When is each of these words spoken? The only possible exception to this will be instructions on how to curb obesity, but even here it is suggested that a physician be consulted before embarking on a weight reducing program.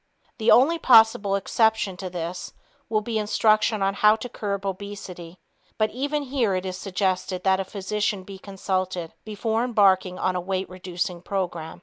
The 0.39 0.49
only 0.49 0.79
possible 0.79 1.35
exception 1.35 1.95
to 1.97 2.09
this 2.09 2.53
will 2.89 3.01
be 3.01 3.19
instructions 3.19 3.83
on 3.83 3.93
how 3.93 4.15
to 4.15 4.27
curb 4.29 4.65
obesity, 4.65 5.37
but 5.77 5.91
even 5.91 6.23
here 6.23 6.55
it 6.55 6.65
is 6.65 6.75
suggested 6.75 7.43
that 7.43 7.59
a 7.59 7.63
physician 7.63 8.23
be 8.23 8.39
consulted 8.39 9.13
before 9.23 9.63
embarking 9.63 10.17
on 10.17 10.35
a 10.35 10.41
weight 10.41 10.67
reducing 10.67 11.21
program. 11.21 11.79